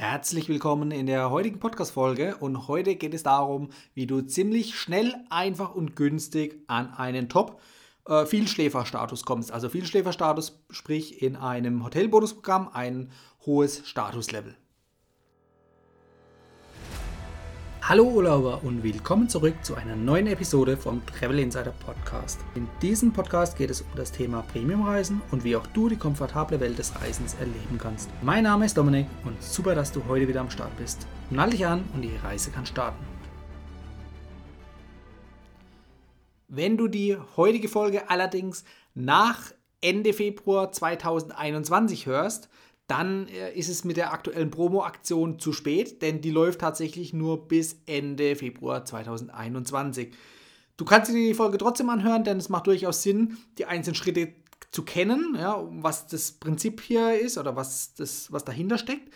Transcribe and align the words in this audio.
Herzlich 0.00 0.48
willkommen 0.48 0.92
in 0.92 1.04
der 1.04 1.30
heutigen 1.30 1.60
Podcast-Folge 1.60 2.36
und 2.36 2.68
heute 2.68 2.96
geht 2.96 3.12
es 3.12 3.22
darum, 3.22 3.68
wie 3.92 4.06
du 4.06 4.22
ziemlich 4.22 4.80
schnell, 4.80 5.14
einfach 5.28 5.74
und 5.74 5.94
günstig 5.94 6.64
an 6.68 6.94
einen 6.94 7.28
Top 7.28 7.60
äh, 8.06 8.24
Vielschläferstatus 8.24 9.26
kommst. 9.26 9.52
Also 9.52 9.68
Vielschläferstatus, 9.68 10.58
sprich 10.70 11.20
in 11.20 11.36
einem 11.36 11.84
Hotelbonusprogramm 11.84 12.70
ein 12.72 13.10
hohes 13.44 13.86
Statuslevel. 13.86 14.56
Hallo 17.90 18.04
Urlauber 18.04 18.62
und 18.62 18.84
willkommen 18.84 19.28
zurück 19.28 19.56
zu 19.64 19.74
einer 19.74 19.96
neuen 19.96 20.28
Episode 20.28 20.76
vom 20.76 21.04
Travel 21.06 21.40
Insider 21.40 21.72
Podcast. 21.84 22.38
In 22.54 22.68
diesem 22.80 23.12
Podcast 23.12 23.58
geht 23.58 23.68
es 23.68 23.80
um 23.80 23.88
das 23.96 24.12
Thema 24.12 24.42
Premiumreisen 24.42 25.20
und 25.32 25.42
wie 25.42 25.56
auch 25.56 25.66
du 25.66 25.88
die 25.88 25.96
komfortable 25.96 26.60
Welt 26.60 26.78
des 26.78 26.94
Reisens 26.94 27.34
erleben 27.34 27.78
kannst. 27.78 28.08
Mein 28.22 28.44
Name 28.44 28.66
ist 28.66 28.78
Dominik 28.78 29.08
und 29.24 29.42
super, 29.42 29.74
dass 29.74 29.90
du 29.90 30.04
heute 30.06 30.28
wieder 30.28 30.40
am 30.40 30.50
Start 30.50 30.70
bist. 30.76 31.04
Nall 31.30 31.50
dich 31.50 31.66
an 31.66 31.82
und 31.92 32.02
die 32.02 32.14
Reise 32.22 32.52
kann 32.52 32.64
starten. 32.64 33.04
Wenn 36.46 36.76
du 36.76 36.86
die 36.86 37.16
heutige 37.36 37.68
Folge 37.68 38.08
allerdings 38.08 38.62
nach 38.94 39.50
Ende 39.80 40.12
Februar 40.12 40.70
2021 40.70 42.06
hörst, 42.06 42.50
dann 42.90 43.28
äh, 43.28 43.52
ist 43.52 43.68
es 43.68 43.84
mit 43.84 43.96
der 43.96 44.12
aktuellen 44.12 44.50
Promo-Aktion 44.50 45.38
zu 45.38 45.52
spät, 45.52 46.02
denn 46.02 46.20
die 46.20 46.30
läuft 46.30 46.60
tatsächlich 46.60 47.12
nur 47.12 47.46
bis 47.46 47.80
Ende 47.86 48.34
Februar 48.34 48.84
2021. 48.84 50.12
Du 50.76 50.84
kannst 50.84 51.10
dir 51.10 51.14
die 51.14 51.34
Folge 51.34 51.58
trotzdem 51.58 51.88
anhören, 51.90 52.24
denn 52.24 52.38
es 52.38 52.48
macht 52.48 52.66
durchaus 52.66 53.02
Sinn, 53.02 53.38
die 53.58 53.66
einzelnen 53.66 53.94
Schritte 53.94 54.32
zu 54.72 54.82
kennen, 54.82 55.36
ja, 55.38 55.62
was 55.70 56.06
das 56.06 56.32
Prinzip 56.32 56.80
hier 56.80 57.18
ist 57.20 57.38
oder 57.38 57.56
was, 57.56 57.94
das, 57.94 58.32
was 58.32 58.44
dahinter 58.44 58.78
steckt. 58.78 59.12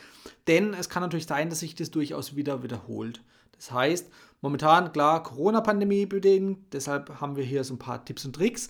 Denn 0.47 0.75
es 0.75 0.89
kann 0.89 1.03
natürlich 1.03 1.27
sein, 1.27 1.51
dass 1.51 1.61
sich 1.61 1.75
das 1.75 1.91
durchaus 1.91 2.37
wieder 2.37 2.63
wiederholt. 2.63 3.23
Das 3.57 3.73
heißt, 3.73 4.11
momentan, 4.41 4.93
klar, 4.93 5.23
Corona-Pandemie 5.23 6.07
bedingt, 6.07 6.59
deshalb 6.73 7.21
haben 7.21 7.37
wir 7.37 7.45
hier 7.45 7.65
so 7.65 7.75
ein 7.75 7.79
paar 7.79 8.05
Tipps 8.05 8.25
und 8.25 8.37
Tricks, 8.37 8.69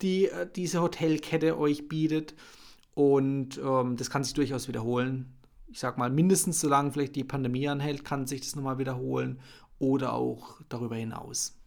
die 0.00 0.26
äh, 0.26 0.46
diese 0.54 0.82
Hotelkette 0.82 1.58
euch 1.58 1.88
bietet. 1.88 2.34
Und 2.94 3.58
ähm, 3.58 3.96
das 3.96 4.10
kann 4.10 4.24
sich 4.24 4.34
durchaus 4.34 4.68
wiederholen. 4.68 5.34
Ich 5.68 5.80
sag 5.80 5.96
mal, 5.96 6.10
mindestens 6.10 6.60
solange 6.60 6.92
vielleicht 6.92 7.16
die 7.16 7.24
Pandemie 7.24 7.68
anhält, 7.68 8.04
kann 8.04 8.26
sich 8.26 8.42
das 8.42 8.54
nochmal 8.56 8.78
wiederholen 8.78 9.40
oder 9.78 10.12
auch 10.12 10.60
darüber 10.68 10.96
hinaus. 10.96 11.58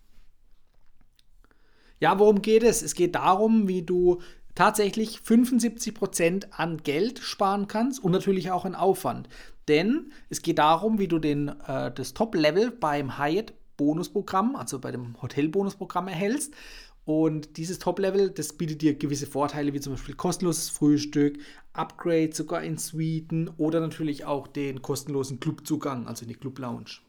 Ja, 1.99 2.19
worum 2.19 2.41
geht 2.41 2.63
es? 2.63 2.81
Es 2.83 2.93
geht 2.93 3.15
darum, 3.15 3.67
wie 3.67 3.81
du 3.81 4.21
tatsächlich 4.53 5.19
75% 5.19 6.51
an 6.51 6.77
Geld 6.77 7.19
sparen 7.19 7.67
kannst 7.67 8.03
und 8.03 8.11
natürlich 8.11 8.51
auch 8.51 8.65
an 8.65 8.75
Aufwand. 8.75 9.27
Denn 9.67 10.11
es 10.29 10.41
geht 10.41 10.59
darum, 10.59 10.99
wie 10.99 11.07
du 11.07 11.19
den, 11.19 11.49
äh, 11.67 11.91
das 11.91 12.13
Top-Level 12.13 12.71
beim 12.71 13.17
Hyatt 13.17 13.53
Bonusprogramm, 13.77 14.55
also 14.55 14.79
bei 14.79 14.91
dem 14.91 15.21
Hotel-Bonusprogramm 15.21 16.07
erhältst. 16.07 16.53
Und 17.05 17.57
dieses 17.57 17.77
Top-Level, 17.77 18.31
das 18.31 18.53
bietet 18.53 18.81
dir 18.81 18.95
gewisse 18.95 19.27
Vorteile, 19.27 19.73
wie 19.73 19.79
zum 19.79 19.93
Beispiel 19.93 20.15
kostenloses 20.15 20.69
Frühstück, 20.69 21.37
Upgrade 21.73 22.33
sogar 22.33 22.63
in 22.63 22.77
Suiten 22.77 23.49
oder 23.57 23.79
natürlich 23.79 24.25
auch 24.25 24.47
den 24.47 24.81
kostenlosen 24.81 25.39
Clubzugang, 25.39 26.07
also 26.07 26.23
in 26.23 26.29
die 26.29 26.35
Club 26.35 26.57
Lounge. 26.57 26.99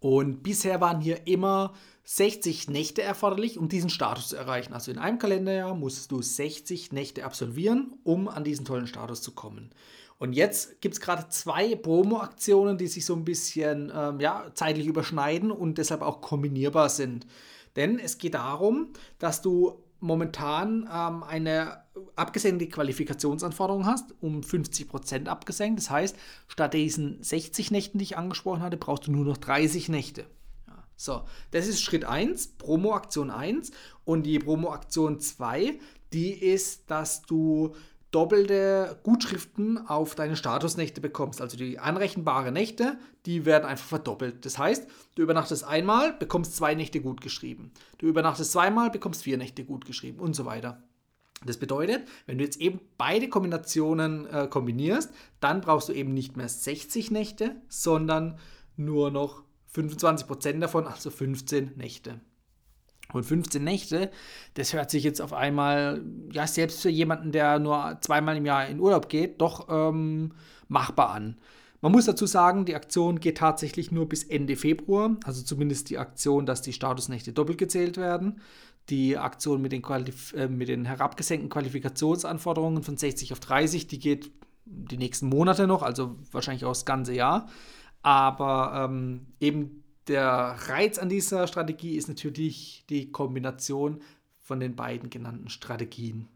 Und 0.00 0.42
bisher 0.42 0.80
waren 0.80 1.00
hier 1.00 1.26
immer 1.26 1.74
60 2.04 2.68
Nächte 2.68 3.02
erforderlich, 3.02 3.58
um 3.58 3.68
diesen 3.68 3.90
Status 3.90 4.28
zu 4.28 4.36
erreichen. 4.36 4.72
Also 4.72 4.90
in 4.90 4.98
einem 4.98 5.18
Kalenderjahr 5.18 5.74
musstest 5.74 6.10
du 6.10 6.22
60 6.22 6.92
Nächte 6.92 7.24
absolvieren, 7.24 7.94
um 8.02 8.28
an 8.28 8.44
diesen 8.44 8.64
tollen 8.64 8.86
Status 8.86 9.22
zu 9.22 9.32
kommen. 9.32 9.70
Und 10.18 10.32
jetzt 10.32 10.80
gibt 10.80 10.94
es 10.94 11.00
gerade 11.00 11.28
zwei 11.28 11.76
Promo-Aktionen, 11.76 12.76
die 12.76 12.88
sich 12.88 13.04
so 13.04 13.14
ein 13.14 13.24
bisschen 13.24 13.92
ähm, 13.94 14.18
ja, 14.20 14.46
zeitlich 14.54 14.86
überschneiden 14.86 15.52
und 15.52 15.78
deshalb 15.78 16.02
auch 16.02 16.20
kombinierbar 16.20 16.88
sind. 16.88 17.26
Denn 17.76 17.98
es 17.98 18.18
geht 18.18 18.34
darum, 18.34 18.92
dass 19.18 19.42
du 19.42 19.82
momentan 20.00 20.88
ähm, 20.92 21.22
eine 21.22 21.82
abgesenkte 22.16 22.68
Qualifikationsanforderung 22.68 23.86
hast, 23.86 24.14
um 24.20 24.40
50% 24.40 25.26
abgesenkt. 25.26 25.80
Das 25.80 25.90
heißt, 25.90 26.16
statt 26.46 26.74
diesen 26.74 27.22
60 27.22 27.70
Nächten, 27.70 27.98
die 27.98 28.04
ich 28.04 28.16
angesprochen 28.16 28.62
hatte, 28.62 28.76
brauchst 28.76 29.06
du 29.06 29.12
nur 29.12 29.24
noch 29.24 29.36
30 29.36 29.88
Nächte. 29.88 30.26
Ja, 30.66 30.84
so, 30.96 31.22
das 31.50 31.66
ist 31.66 31.82
Schritt 31.82 32.04
1, 32.04 32.58
Promo-Aktion 32.58 33.30
1. 33.30 33.72
Und 34.04 34.24
die 34.24 34.38
Promo-Aktion 34.38 35.20
2, 35.20 35.78
die 36.12 36.32
ist, 36.32 36.90
dass 36.90 37.22
du 37.22 37.74
doppelte 38.10 38.98
Gutschriften 39.02 39.86
auf 39.86 40.14
deine 40.14 40.36
Statusnächte 40.36 41.00
bekommst. 41.00 41.40
Also 41.40 41.56
die 41.56 41.78
anrechenbaren 41.78 42.54
Nächte, 42.54 42.98
die 43.26 43.44
werden 43.44 43.64
einfach 43.64 43.86
verdoppelt. 43.86 44.44
Das 44.46 44.58
heißt, 44.58 44.88
du 45.14 45.22
übernachtest 45.22 45.64
einmal, 45.64 46.14
bekommst 46.14 46.56
zwei 46.56 46.74
Nächte 46.74 47.00
gut 47.00 47.20
geschrieben. 47.20 47.70
Du 47.98 48.06
übernachtest 48.06 48.52
zweimal, 48.52 48.90
bekommst 48.90 49.24
vier 49.24 49.36
Nächte 49.36 49.64
gut 49.64 49.84
geschrieben 49.84 50.20
und 50.20 50.34
so 50.34 50.46
weiter. 50.46 50.82
Das 51.44 51.56
bedeutet, 51.58 52.08
wenn 52.26 52.38
du 52.38 52.44
jetzt 52.44 52.60
eben 52.60 52.80
beide 52.96 53.28
Kombinationen 53.28 54.26
äh, 54.26 54.48
kombinierst, 54.48 55.12
dann 55.40 55.60
brauchst 55.60 55.88
du 55.88 55.92
eben 55.92 56.12
nicht 56.12 56.36
mehr 56.36 56.48
60 56.48 57.10
Nächte, 57.10 57.56
sondern 57.68 58.38
nur 58.76 59.10
noch 59.10 59.44
25% 59.72 60.58
davon, 60.58 60.86
also 60.86 61.10
15 61.10 61.76
Nächte. 61.76 62.20
Und 63.12 63.24
15 63.24 63.64
Nächte, 63.64 64.10
das 64.54 64.74
hört 64.74 64.90
sich 64.90 65.02
jetzt 65.02 65.22
auf 65.22 65.32
einmal, 65.32 66.02
ja, 66.30 66.46
selbst 66.46 66.82
für 66.82 66.90
jemanden, 66.90 67.32
der 67.32 67.58
nur 67.58 67.96
zweimal 68.02 68.36
im 68.36 68.44
Jahr 68.44 68.66
in 68.66 68.80
Urlaub 68.80 69.08
geht, 69.08 69.40
doch 69.40 69.68
ähm, 69.70 70.32
machbar 70.68 71.10
an. 71.10 71.38
Man 71.80 71.92
muss 71.92 72.06
dazu 72.06 72.26
sagen, 72.26 72.64
die 72.64 72.74
Aktion 72.74 73.20
geht 73.20 73.38
tatsächlich 73.38 73.92
nur 73.92 74.08
bis 74.08 74.24
Ende 74.24 74.56
Februar, 74.56 75.16
also 75.24 75.42
zumindest 75.42 75.90
die 75.90 75.98
Aktion, 75.98 76.44
dass 76.44 76.60
die 76.60 76.72
Statusnächte 76.72 77.32
doppelt 77.32 77.58
gezählt 77.58 77.96
werden. 77.96 78.40
Die 78.90 79.16
Aktion 79.16 79.62
mit 79.62 79.72
den, 79.72 79.82
Qualif 79.82 80.32
äh, 80.32 80.48
mit 80.48 80.68
den 80.68 80.84
herabgesenkten 80.84 81.50
Qualifikationsanforderungen 81.50 82.82
von 82.82 82.96
60 82.96 83.32
auf 83.32 83.40
30, 83.40 83.86
die 83.86 83.98
geht 83.98 84.30
die 84.64 84.98
nächsten 84.98 85.28
Monate 85.28 85.66
noch, 85.66 85.82
also 85.82 86.16
wahrscheinlich 86.32 86.64
auch 86.64 86.72
das 86.72 86.84
ganze 86.84 87.14
Jahr. 87.14 87.48
Aber 88.02 88.88
ähm, 88.90 89.26
eben 89.40 89.84
der 90.08 90.56
Reiz 90.66 90.98
an 90.98 91.08
dieser 91.08 91.46
Strategie 91.46 91.96
ist 91.96 92.08
natürlich 92.08 92.84
die 92.88 93.12
Kombination 93.12 94.00
von 94.40 94.60
den 94.60 94.76
beiden 94.76 95.10
genannten 95.10 95.50
Strategien. 95.50 96.28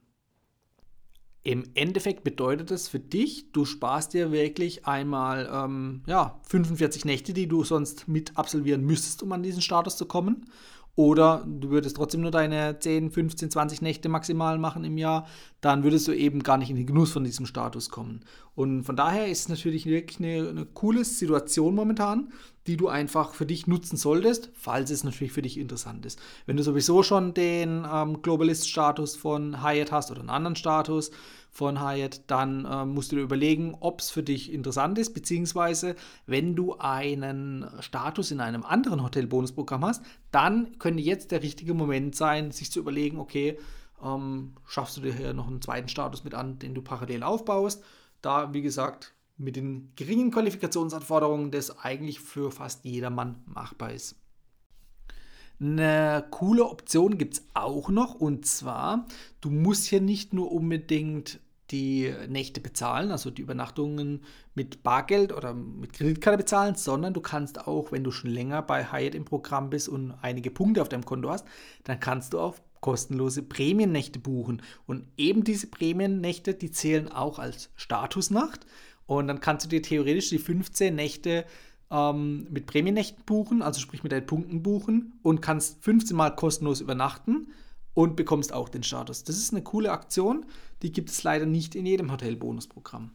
Im 1.44 1.64
Endeffekt 1.74 2.22
bedeutet 2.22 2.70
das 2.70 2.86
für 2.86 3.00
dich, 3.00 3.50
du 3.50 3.64
sparst 3.64 4.14
dir 4.14 4.30
wirklich 4.30 4.86
einmal 4.86 5.50
ähm, 5.52 6.02
ja, 6.06 6.40
45 6.46 7.04
Nächte, 7.04 7.32
die 7.32 7.48
du 7.48 7.64
sonst 7.64 8.06
mit 8.06 8.36
absolvieren 8.36 8.84
müsstest, 8.84 9.24
um 9.24 9.32
an 9.32 9.42
diesen 9.42 9.60
Status 9.60 9.96
zu 9.96 10.06
kommen. 10.06 10.46
Oder 10.94 11.46
du 11.46 11.70
würdest 11.70 11.96
trotzdem 11.96 12.20
nur 12.20 12.30
deine 12.30 12.78
10, 12.78 13.12
15, 13.12 13.50
20 13.50 13.80
Nächte 13.80 14.10
maximal 14.10 14.58
machen 14.58 14.84
im 14.84 14.98
Jahr, 14.98 15.26
dann 15.62 15.84
würdest 15.84 16.06
du 16.06 16.12
eben 16.12 16.42
gar 16.42 16.58
nicht 16.58 16.68
in 16.68 16.76
den 16.76 16.86
Genuss 16.86 17.12
von 17.12 17.24
diesem 17.24 17.46
Status 17.46 17.88
kommen. 17.88 18.20
Und 18.54 18.84
von 18.84 18.94
daher 18.94 19.28
ist 19.28 19.40
es 19.40 19.48
natürlich 19.48 19.86
wirklich 19.86 20.18
eine, 20.18 20.50
eine 20.50 20.66
coole 20.66 21.04
Situation 21.04 21.74
momentan, 21.74 22.30
die 22.66 22.76
du 22.76 22.88
einfach 22.88 23.32
für 23.32 23.46
dich 23.46 23.66
nutzen 23.66 23.96
solltest, 23.96 24.50
falls 24.52 24.90
es 24.90 25.02
natürlich 25.02 25.32
für 25.32 25.40
dich 25.40 25.58
interessant 25.58 26.04
ist. 26.04 26.20
Wenn 26.44 26.58
du 26.58 26.62
sowieso 26.62 27.02
schon 27.02 27.32
den 27.32 27.86
ähm, 27.90 28.20
Globalist-Status 28.20 29.16
von 29.16 29.62
Hyatt 29.62 29.92
hast 29.92 30.10
oder 30.10 30.20
einen 30.20 30.30
anderen 30.30 30.56
Status 30.56 31.10
von 31.52 31.80
Hyatt, 31.80 32.22
dann 32.28 32.66
ähm, 32.68 32.94
musst 32.94 33.12
du 33.12 33.16
dir 33.16 33.22
überlegen, 33.22 33.76
ob 33.78 34.00
es 34.00 34.10
für 34.10 34.22
dich 34.22 34.50
interessant 34.50 34.98
ist, 34.98 35.12
beziehungsweise 35.12 35.96
wenn 36.26 36.56
du 36.56 36.76
einen 36.78 37.66
Status 37.80 38.30
in 38.30 38.40
einem 38.40 38.64
anderen 38.64 39.02
Hotelbonusprogramm 39.02 39.84
hast, 39.84 40.02
dann 40.30 40.78
könnte 40.78 41.02
jetzt 41.02 41.30
der 41.30 41.42
richtige 41.42 41.74
Moment 41.74 42.16
sein, 42.16 42.52
sich 42.52 42.72
zu 42.72 42.80
überlegen, 42.80 43.18
okay, 43.18 43.58
ähm, 44.02 44.54
schaffst 44.66 44.96
du 44.96 45.02
dir 45.02 45.12
hier 45.12 45.34
noch 45.34 45.46
einen 45.46 45.60
zweiten 45.60 45.88
Status 45.88 46.24
mit 46.24 46.34
an, 46.34 46.58
den 46.58 46.74
du 46.74 46.80
parallel 46.80 47.22
aufbaust. 47.22 47.84
Da, 48.22 48.54
wie 48.54 48.62
gesagt, 48.62 49.14
mit 49.36 49.56
den 49.56 49.92
geringen 49.94 50.30
Qualifikationsanforderungen, 50.30 51.50
das 51.50 51.78
eigentlich 51.80 52.20
für 52.20 52.50
fast 52.50 52.86
jedermann 52.86 53.42
machbar 53.44 53.92
ist. 53.92 54.21
Eine 55.62 56.24
coole 56.30 56.64
Option 56.64 57.18
gibt 57.18 57.34
es 57.34 57.44
auch 57.54 57.88
noch 57.88 58.16
und 58.16 58.44
zwar, 58.46 59.06
du 59.40 59.48
musst 59.48 59.86
hier 59.86 60.00
nicht 60.00 60.32
nur 60.32 60.50
unbedingt 60.50 61.38
die 61.70 62.12
Nächte 62.28 62.60
bezahlen, 62.60 63.12
also 63.12 63.30
die 63.30 63.42
Übernachtungen 63.42 64.24
mit 64.56 64.82
Bargeld 64.82 65.32
oder 65.32 65.54
mit 65.54 65.92
Kreditkarte 65.92 66.36
bezahlen, 66.36 66.74
sondern 66.74 67.14
du 67.14 67.20
kannst 67.20 67.66
auch, 67.66 67.92
wenn 67.92 68.02
du 68.02 68.10
schon 68.10 68.30
länger 68.30 68.60
bei 68.60 68.90
Hyatt 68.90 69.14
im 69.14 69.24
Programm 69.24 69.70
bist 69.70 69.88
und 69.88 70.12
einige 70.20 70.50
Punkte 70.50 70.82
auf 70.82 70.88
deinem 70.88 71.04
Konto 71.04 71.30
hast, 71.30 71.46
dann 71.84 72.00
kannst 72.00 72.32
du 72.32 72.40
auch 72.40 72.56
kostenlose 72.80 73.44
Prämiennächte 73.44 74.18
buchen. 74.18 74.62
Und 74.86 75.06
eben 75.16 75.44
diese 75.44 75.68
Prämiennächte, 75.68 76.54
die 76.54 76.72
zählen 76.72 77.10
auch 77.10 77.38
als 77.38 77.70
Statusnacht. 77.76 78.66
Und 79.06 79.28
dann 79.28 79.40
kannst 79.40 79.64
du 79.64 79.70
dir 79.70 79.82
theoretisch 79.82 80.30
die 80.30 80.38
15 80.38 80.94
Nächte 80.94 81.46
ähm, 81.92 82.46
mit 82.50 82.66
Prämiennächten 82.66 83.22
buchen, 83.24 83.62
also 83.62 83.80
sprich 83.80 84.02
mit 84.02 84.12
deinen 84.12 84.26
Punkten 84.26 84.62
buchen 84.62 85.12
und 85.22 85.42
kannst 85.42 85.84
15 85.84 86.16
Mal 86.16 86.30
kostenlos 86.30 86.80
übernachten 86.80 87.48
und 87.94 88.16
bekommst 88.16 88.52
auch 88.52 88.68
den 88.70 88.82
Status. 88.82 89.22
Das 89.24 89.36
ist 89.36 89.52
eine 89.52 89.62
coole 89.62 89.92
Aktion, 89.92 90.46
die 90.80 90.90
gibt 90.90 91.10
es 91.10 91.22
leider 91.22 91.46
nicht 91.46 91.74
in 91.74 91.84
jedem 91.84 92.10
Hotelbonusprogramm. 92.10 93.10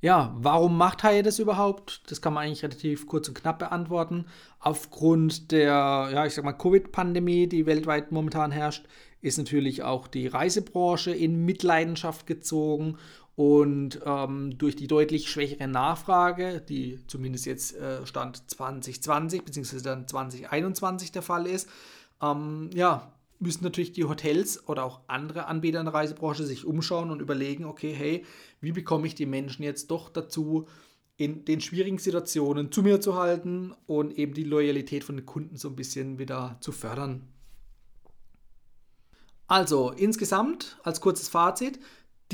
Ja, 0.00 0.34
warum 0.36 0.76
macht 0.76 1.02
Hyatt 1.02 1.24
das 1.24 1.38
überhaupt? 1.38 2.02
Das 2.10 2.20
kann 2.20 2.34
man 2.34 2.44
eigentlich 2.44 2.62
relativ 2.62 3.06
kurz 3.06 3.28
und 3.28 3.34
knapp 3.34 3.58
beantworten. 3.58 4.26
Aufgrund 4.60 5.50
der, 5.50 6.10
ja, 6.12 6.26
ich 6.26 6.34
sag 6.34 6.44
mal, 6.44 6.52
Covid-Pandemie, 6.52 7.46
die 7.46 7.64
weltweit 7.64 8.12
momentan 8.12 8.50
herrscht, 8.50 8.86
ist 9.22 9.38
natürlich 9.38 9.82
auch 9.82 10.06
die 10.06 10.26
Reisebranche 10.26 11.10
in 11.10 11.46
Mitleidenschaft 11.46 12.26
gezogen 12.26 12.98
und 13.36 14.00
ähm, 14.04 14.56
durch 14.58 14.76
die 14.76 14.86
deutlich 14.86 15.28
schwächere 15.28 15.66
Nachfrage, 15.66 16.60
die 16.60 17.00
zumindest 17.08 17.46
jetzt 17.46 17.76
äh, 17.76 18.06
Stand 18.06 18.48
2020 18.50 19.44
bzw. 19.44 19.80
dann 19.80 20.06
2021 20.06 21.10
der 21.10 21.22
Fall 21.22 21.46
ist, 21.46 21.68
ähm, 22.22 22.70
ja, 22.74 23.12
müssen 23.40 23.64
natürlich 23.64 23.92
die 23.92 24.04
Hotels 24.04 24.68
oder 24.68 24.84
auch 24.84 25.00
andere 25.08 25.46
Anbieter 25.46 25.80
in 25.80 25.86
der 25.86 25.94
Reisebranche 25.94 26.44
sich 26.44 26.64
umschauen 26.64 27.10
und 27.10 27.20
überlegen, 27.20 27.64
okay, 27.64 27.92
hey, 27.92 28.24
wie 28.60 28.72
bekomme 28.72 29.06
ich 29.06 29.16
die 29.16 29.26
Menschen 29.26 29.64
jetzt 29.64 29.90
doch 29.90 30.08
dazu, 30.08 30.66
in 31.16 31.44
den 31.44 31.60
schwierigen 31.60 31.98
Situationen 31.98 32.72
zu 32.72 32.82
mir 32.82 33.00
zu 33.00 33.14
halten 33.14 33.72
und 33.86 34.18
eben 34.18 34.34
die 34.34 34.44
Loyalität 34.44 35.04
von 35.04 35.16
den 35.16 35.26
Kunden 35.26 35.56
so 35.56 35.68
ein 35.68 35.76
bisschen 35.76 36.18
wieder 36.18 36.56
zu 36.60 36.72
fördern. 36.72 37.28
Also 39.46 39.92
insgesamt 39.92 40.78
als 40.82 41.00
kurzes 41.00 41.28
Fazit, 41.28 41.78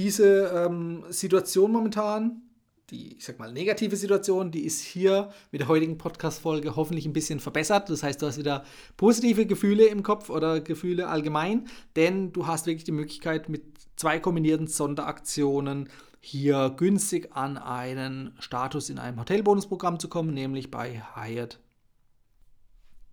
diese 0.00 0.46
ähm, 0.46 1.04
Situation 1.10 1.72
momentan, 1.72 2.40
die, 2.88 3.18
ich 3.18 3.24
sag 3.26 3.38
mal, 3.38 3.52
negative 3.52 3.96
Situation, 3.96 4.50
die 4.50 4.64
ist 4.64 4.80
hier 4.80 5.28
mit 5.52 5.60
der 5.60 5.68
heutigen 5.68 5.98
Podcast-Folge 5.98 6.74
hoffentlich 6.74 7.04
ein 7.04 7.12
bisschen 7.12 7.38
verbessert. 7.38 7.90
Das 7.90 8.02
heißt, 8.02 8.20
du 8.22 8.26
hast 8.26 8.38
wieder 8.38 8.64
positive 8.96 9.44
Gefühle 9.44 9.84
im 9.86 10.02
Kopf 10.02 10.30
oder 10.30 10.60
Gefühle 10.62 11.08
allgemein, 11.08 11.68
denn 11.96 12.32
du 12.32 12.46
hast 12.46 12.66
wirklich 12.66 12.84
die 12.84 12.92
Möglichkeit, 12.92 13.50
mit 13.50 13.62
zwei 13.96 14.18
kombinierten 14.18 14.68
Sonderaktionen 14.68 15.90
hier 16.20 16.72
günstig 16.76 17.36
an 17.36 17.58
einen 17.58 18.34
Status 18.38 18.88
in 18.88 18.98
einem 18.98 19.20
Hotelbonusprogramm 19.20 19.98
zu 19.98 20.08
kommen, 20.08 20.32
nämlich 20.32 20.70
bei 20.70 21.02
Hyatt. 21.14 21.58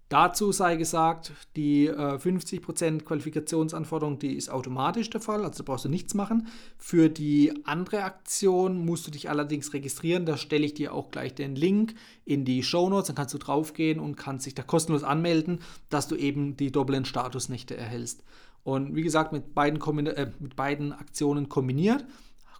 Dazu 0.09 0.53
sei 0.53 0.77
gesagt, 0.77 1.33
die 1.57 1.87
äh, 1.87 2.15
50% 2.15 3.03
Qualifikationsanforderung, 3.03 4.19
die 4.19 4.35
ist 4.37 4.49
automatisch 4.49 5.09
der 5.09 5.19
Fall, 5.19 5.43
also 5.43 5.65
brauchst 5.65 5.83
du 5.83 5.89
nichts 5.89 6.13
machen. 6.13 6.47
Für 6.77 7.09
die 7.09 7.65
andere 7.65 8.03
Aktion 8.03 8.85
musst 8.85 9.05
du 9.05 9.11
dich 9.11 9.29
allerdings 9.29 9.73
registrieren, 9.73 10.25
da 10.25 10.37
stelle 10.37 10.65
ich 10.65 10.73
dir 10.73 10.93
auch 10.93 11.11
gleich 11.11 11.35
den 11.35 11.57
Link 11.57 11.93
in 12.23 12.45
die 12.45 12.63
Show 12.63 12.89
Notes, 12.89 13.07
dann 13.07 13.17
kannst 13.17 13.33
du 13.33 13.37
draufgehen 13.37 13.99
und 13.99 14.15
kannst 14.15 14.45
dich 14.45 14.55
da 14.55 14.63
kostenlos 14.63 15.03
anmelden, 15.03 15.59
dass 15.89 16.07
du 16.07 16.15
eben 16.15 16.55
die 16.55 16.71
doppelten 16.71 17.03
Statusnächte 17.03 17.75
erhältst. 17.75 18.23
Und 18.63 18.95
wie 18.95 19.03
gesagt, 19.03 19.33
mit 19.33 19.53
beiden, 19.53 20.07
äh, 20.07 20.31
mit 20.39 20.55
beiden 20.55 20.93
Aktionen 20.93 21.49
kombiniert 21.49 22.05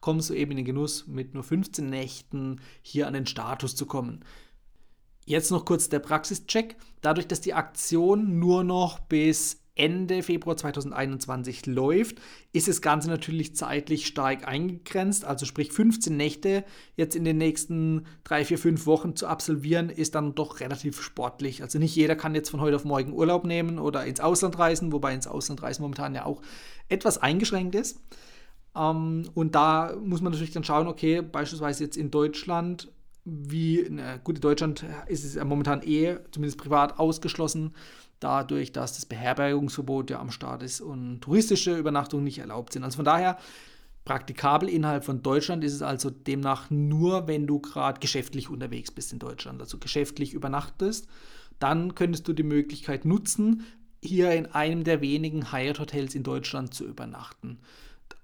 kommst 0.02 0.30
du 0.30 0.34
eben 0.34 0.52
in 0.52 0.58
den 0.58 0.66
Genuss, 0.66 1.08
mit 1.08 1.34
nur 1.34 1.44
15 1.44 1.90
Nächten 1.90 2.62
hier 2.82 3.08
an 3.08 3.14
den 3.14 3.26
Status 3.26 3.76
zu 3.76 3.86
kommen. 3.86 4.24
Jetzt 5.28 5.52
noch 5.52 5.66
kurz 5.66 5.90
der 5.90 6.00
Praxischeck. 6.00 6.78
Dadurch, 7.02 7.28
dass 7.28 7.42
die 7.42 7.54
Aktion 7.54 8.40
nur 8.40 8.64
noch 8.64 9.00
bis 9.00 9.62
Ende 9.76 10.24
Februar 10.24 10.56
2021 10.56 11.66
läuft, 11.66 12.16
ist 12.54 12.70
das 12.70 12.82
Ganze 12.82 13.10
natürlich 13.10 13.54
zeitlich 13.54 14.08
stark 14.08 14.48
eingegrenzt. 14.48 15.26
Also 15.26 15.46
sprich 15.46 15.74
15 15.74 16.16
Nächte 16.16 16.64
jetzt 16.96 17.14
in 17.14 17.26
den 17.26 17.38
nächsten 17.38 18.06
3, 18.24 18.46
4, 18.46 18.58
5 18.58 18.86
Wochen 18.86 19.18
zu 19.18 19.28
absolvieren, 19.28 19.90
ist 19.90 20.16
dann 20.16 20.34
doch 20.34 20.62
relativ 20.62 21.02
sportlich. 21.02 21.62
Also 21.62 21.78
nicht 21.78 21.94
jeder 21.94 22.16
kann 22.16 22.34
jetzt 22.34 22.50
von 22.50 22.62
heute 22.62 22.78
auf 22.78 22.86
morgen 22.86 23.12
Urlaub 23.12 23.44
nehmen 23.44 23.80
oder 23.80 24.06
ins 24.06 24.22
Ausland 24.22 24.58
reisen, 24.58 24.94
wobei 24.94 25.14
ins 25.14 25.28
Ausland 25.28 25.62
reisen 25.62 25.82
momentan 25.82 26.16
ja 26.16 26.26
auch 26.26 26.42
etwas 26.88 27.18
eingeschränkt 27.18 27.76
ist. 27.76 28.00
Ähm, 28.78 29.30
und 29.34 29.56
da 29.56 29.94
muss 30.02 30.22
man 30.22 30.32
natürlich 30.32 30.54
dann 30.54 30.64
schauen, 30.64 30.88
okay, 30.88 31.22
beispielsweise 31.22 31.84
jetzt 31.84 31.98
in 31.98 32.12
Deutschland 32.12 32.94
wie, 33.30 33.86
na 33.90 34.18
gut, 34.18 34.38
in 34.38 34.42
Deutschland 34.42 34.86
ist 35.08 35.26
es 35.26 35.44
momentan 35.44 35.82
eh, 35.84 36.18
zumindest 36.32 36.58
privat, 36.58 36.98
ausgeschlossen, 36.98 37.74
dadurch, 38.22 38.72
dass 38.72 38.94
das 38.94 39.06
Beherbergungsverbot 39.06 40.10
ja 40.10 40.20
am 40.20 40.32
Start 40.32 40.64
ist 40.64 40.80
und 40.80 41.20
touristische 41.22 41.78
Übernachtungen 41.78 42.24
nicht 42.24 42.40
erlaubt 42.40 42.74
sind. 42.74 42.84
Also 42.84 42.96
von 42.96 43.06
daher, 43.06 43.38
praktikabel 44.06 44.70
innerhalb 44.70 45.04
von 45.04 45.22
Deutschland 45.22 45.66
ist 45.66 45.74
es 45.74 45.82
also 45.82 46.10
demnach 46.10 46.70
nur, 46.70 47.28
wenn 47.28 47.46
du 47.46 47.60
gerade 47.60 48.00
geschäftlich 48.00 48.50
unterwegs 48.50 48.92
bist 48.92 49.12
in 49.12 49.20
Deutschland, 49.20 49.62
also 49.62 49.78
geschäftlich 49.78 50.34
übernachtest, 50.34 51.10
dann 51.60 51.96
könntest 51.96 52.28
du 52.30 52.34
die 52.34 52.44
Möglichkeit 52.44 53.04
nutzen, 53.04 53.66
hier 54.02 54.32
in 54.32 54.46
einem 54.46 54.86
der 54.86 55.02
wenigen 55.02 55.52
Hyatt 55.52 55.80
Hotels 55.80 56.16
in 56.16 56.24
Deutschland 56.24 56.74
zu 56.74 56.86
übernachten. 56.86 57.60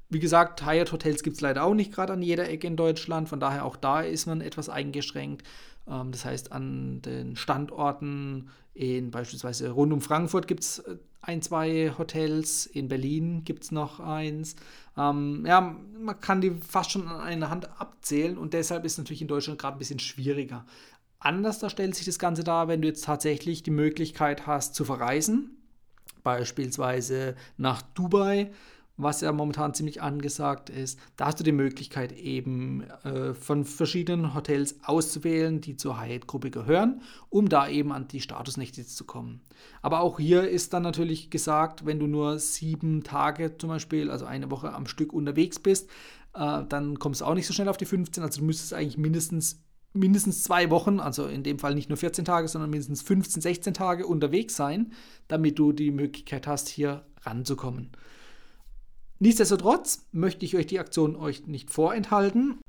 Wie 0.09 0.19
gesagt, 0.19 0.65
Hyatt 0.65 0.91
Hotels 0.91 1.23
gibt 1.23 1.38
es 1.38 1.41
leider 1.41 1.63
auch 1.63 1.73
nicht 1.73 1.91
gerade 1.91 2.13
an 2.13 2.21
jeder 2.21 2.50
Ecke 2.50 2.67
in 2.67 2.75
Deutschland, 2.75 3.29
von 3.29 3.39
daher 3.39 3.65
auch 3.65 3.75
da 3.75 4.01
ist 4.01 4.25
man 4.25 4.41
etwas 4.41 4.69
eingeschränkt. 4.69 5.44
Ähm, 5.88 6.11
das 6.11 6.25
heißt, 6.25 6.51
an 6.51 7.01
den 7.01 7.35
Standorten 7.35 8.50
in 8.73 9.11
beispielsweise 9.11 9.69
rund 9.69 9.94
um 9.94 10.01
Frankfurt 10.01 10.47
gibt 10.47 10.63
es 10.63 10.79
äh, 10.79 10.97
ein, 11.21 11.41
zwei 11.41 11.94
Hotels, 11.97 12.65
in 12.65 12.89
Berlin 12.89 13.44
gibt 13.45 13.63
es 13.63 13.71
noch 13.71 14.00
eins. 14.00 14.55
Ähm, 14.97 15.45
ja, 15.47 15.75
man 15.97 16.19
kann 16.19 16.41
die 16.41 16.51
fast 16.51 16.91
schon 16.91 17.07
an 17.07 17.21
einer 17.21 17.50
Hand 17.50 17.69
abzählen 17.79 18.38
und 18.38 18.53
deshalb 18.53 18.83
ist 18.83 18.94
es 18.94 18.97
natürlich 18.97 19.21
in 19.21 19.27
Deutschland 19.27 19.59
gerade 19.59 19.77
ein 19.77 19.79
bisschen 19.79 20.00
schwieriger. 20.00 20.65
Anders 21.19 21.59
da 21.59 21.69
stellt 21.69 21.95
sich 21.95 22.05
das 22.05 22.19
Ganze 22.19 22.44
dar, 22.44 22.67
wenn 22.67 22.81
du 22.81 22.89
jetzt 22.89 23.05
tatsächlich 23.05 23.63
die 23.63 23.71
Möglichkeit 23.71 24.45
hast 24.45 24.75
zu 24.75 24.83
verreisen, 24.83 25.51
beispielsweise 26.23 27.35
nach 27.55 27.81
Dubai 27.81 28.51
was 28.95 29.22
ja 29.22 29.31
momentan 29.31 29.74
ziemlich 29.74 30.01
angesagt 30.01 30.69
ist. 30.69 31.00
Da 31.16 31.25
hast 31.25 31.40
du 31.40 31.44
die 31.44 31.51
Möglichkeit 31.51 32.12
eben 32.12 32.84
äh, 33.04 33.34
von 33.34 33.66
verschiedenen 33.66 34.36
Hotels 34.36 34.75
auszuwählen, 34.84 35.62
die 35.62 35.78
zur 35.78 36.00
Hyatt-Gruppe 36.00 36.51
gehören, 36.51 37.01
um 37.30 37.50
da 37.50 37.68
eben 37.68 37.92
an 37.92 38.07
die 38.07 38.22
Statusnächte 38.22 38.86
zu 38.86 39.06
kommen. 39.06 39.42
Aber 39.81 40.01
auch 40.01 40.19
hier 40.19 40.48
ist 40.48 40.74
dann 40.74 40.84
natürlich 40.84 41.31
gesagt, 41.31 41.86
wenn 41.86 42.00
du 42.00 42.06
nur 42.06 42.38
sieben 42.38 43.04
Tage 43.04 43.57
zum 43.57 43.69
Beispiel, 43.69 44.12
also 44.12 44.25
eine 44.25 44.51
Woche 44.51 44.74
am 44.74 44.86
Stück 44.86 45.12
unterwegs 45.12 45.60
bist, 45.60 45.89
äh, 46.36 46.63
dann 46.69 47.00
kommst 47.00 47.22
du 47.22 47.25
auch 47.25 47.36
nicht 47.36 47.48
so 47.48 47.54
schnell 47.54 47.69
auf 47.69 47.78
die 47.78 47.86
15. 47.86 48.24
Also 48.24 48.42
du 48.42 48.46
müsstest 48.46 48.74
eigentlich 48.74 48.98
mindestens 48.98 49.63
mindestens 49.96 50.44
zwei 50.44 50.72
Wochen, 50.72 51.00
also 51.00 51.28
in 51.28 51.44
dem 51.44 51.60
Fall 51.60 51.75
nicht 51.75 51.89
nur 51.89 51.98
14 51.98 52.25
Tage, 52.25 52.48
sondern 52.48 52.72
mindestens 52.72 53.04
15, 53.04 53.44
16 53.44 53.74
Tage 53.75 54.07
unterwegs 54.07 54.56
sein, 54.56 54.92
damit 55.28 55.60
du 55.60 55.72
die 55.72 55.92
Möglichkeit 55.92 56.48
hast, 56.48 56.68
hier 56.68 57.06
ranzukommen. 57.22 57.92
Nichtsdestotrotz 59.24 60.06
möchte 60.12 60.44
ich 60.44 60.58
euch 60.58 60.68
die 60.68 60.80
Aktion 60.80 61.16
euch 61.16 61.48
nicht 61.48 61.72
vorenthalten 61.72 62.60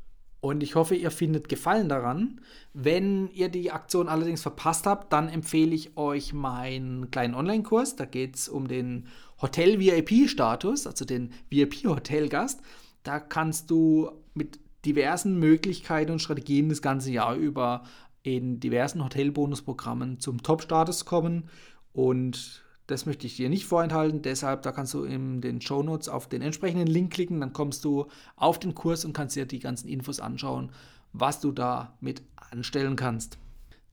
und 0.40 0.62
ich 0.62 0.76
hoffe, 0.76 0.94
ihr 0.94 1.10
findet 1.10 1.48
Gefallen 1.48 1.88
daran. 1.88 2.40
Wenn 2.72 3.28
ihr 3.30 3.48
die 3.48 3.72
Aktion 3.72 4.08
allerdings 4.08 4.42
verpasst 4.42 4.86
habt, 4.86 5.12
dann 5.12 5.28
empfehle 5.28 5.74
ich 5.74 5.96
euch 5.96 6.32
meinen 6.32 7.10
kleinen 7.10 7.34
Online-Kurs. 7.34 7.96
Da 7.96 8.04
geht 8.04 8.36
es 8.36 8.48
um 8.48 8.68
den 8.68 9.08
Hotel-VIP-Status, 9.42 10.86
also 10.86 11.04
den 11.04 11.32
VIP-Hotelgast. 11.50 12.60
Da 13.02 13.18
kannst 13.18 13.68
du 13.72 14.12
mit 14.34 14.60
diversen 14.84 15.40
Möglichkeiten 15.40 16.12
und 16.12 16.22
Strategien 16.22 16.68
das 16.68 16.82
ganze 16.82 17.10
Jahr 17.10 17.34
über 17.34 17.82
in 18.22 18.60
diversen 18.60 19.02
Hotelbonusprogrammen 19.02 20.20
zum 20.20 20.40
Top-Status 20.40 21.04
kommen 21.04 21.48
und 21.92 22.63
das 22.86 23.06
möchte 23.06 23.26
ich 23.26 23.36
dir 23.36 23.48
nicht 23.48 23.66
vorenthalten, 23.66 24.22
deshalb 24.22 24.62
da 24.62 24.72
kannst 24.72 24.94
du 24.94 25.04
in 25.04 25.40
den 25.40 25.60
Show 25.60 25.82
Notes 25.82 26.08
auf 26.08 26.28
den 26.28 26.42
entsprechenden 26.42 26.86
Link 26.86 27.12
klicken, 27.12 27.40
dann 27.40 27.52
kommst 27.52 27.84
du 27.84 28.06
auf 28.36 28.58
den 28.58 28.74
Kurs 28.74 29.04
und 29.04 29.14
kannst 29.14 29.36
dir 29.36 29.46
die 29.46 29.58
ganzen 29.58 29.88
Infos 29.88 30.20
anschauen, 30.20 30.70
was 31.12 31.40
du 31.40 31.52
da 31.52 31.96
mit 32.00 32.22
anstellen 32.36 32.96
kannst. 32.96 33.38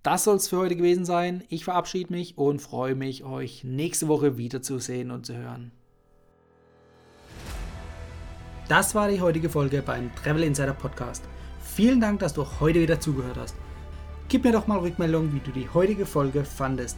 Das 0.03 0.23
soll 0.23 0.37
es 0.37 0.47
für 0.47 0.57
heute 0.57 0.75
gewesen 0.75 1.05
sein. 1.05 1.43
Ich 1.49 1.63
verabschiede 1.63 2.11
mich 2.11 2.37
und 2.37 2.59
freue 2.59 2.95
mich, 2.95 3.23
euch 3.23 3.63
nächste 3.63 4.07
Woche 4.07 4.37
wiederzusehen 4.37 5.11
und 5.11 5.25
zu 5.27 5.35
hören. 5.35 5.71
Das 8.67 8.95
war 8.95 9.09
die 9.09 9.21
heutige 9.21 9.49
Folge 9.49 9.81
beim 9.81 10.09
Travel 10.15 10.43
Insider 10.43 10.73
Podcast. 10.73 11.23
Vielen 11.59 12.01
Dank, 12.01 12.19
dass 12.19 12.33
du 12.33 12.45
heute 12.59 12.81
wieder 12.81 12.99
zugehört 12.99 13.37
hast. 13.37 13.55
Gib 14.27 14.43
mir 14.43 14.53
doch 14.53 14.65
mal 14.65 14.79
Rückmeldung, 14.79 15.33
wie 15.33 15.39
du 15.39 15.51
die 15.51 15.69
heutige 15.69 16.05
Folge 16.05 16.45
fandest. 16.45 16.97